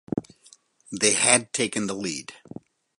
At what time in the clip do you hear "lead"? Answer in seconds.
1.93-2.33